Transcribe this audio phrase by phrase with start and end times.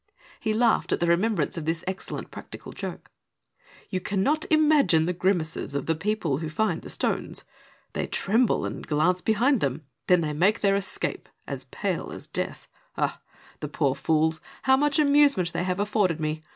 [0.39, 3.11] He laughed at the remembrance of this excellent practical joke.
[3.91, 7.43] "You cannot imagine the grimaces of the people who find the stones.
[7.93, 12.67] They tremble and glance behind them; then they make their escape, as pale as death.
[12.97, 13.21] Ah 1
[13.59, 16.41] the poor fools, how much amusement they have afforded me!